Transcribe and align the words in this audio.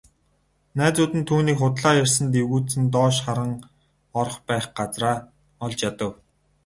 Найзууд 0.77 1.11
нь 1.17 1.27
түүнийг 1.29 1.57
худлаа 1.59 1.93
ярьсанд 2.03 2.33
эвгүйцэн 2.41 2.83
доош 2.93 3.15
харан 3.25 3.51
орох 4.19 4.37
байх 4.47 4.65
газраа 4.77 5.17
олж 5.65 5.79
ядав. 5.89 6.11